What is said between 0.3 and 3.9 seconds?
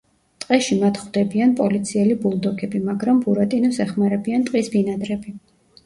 ტყეში მათ ხვდებიან პოლიციელი ბულდოგები, მაგრამ ბურატინოს